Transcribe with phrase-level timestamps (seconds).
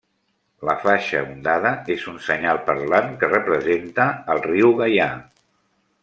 [0.67, 5.07] La faixa ondada és un senyal parlant que representa el riu Gaià.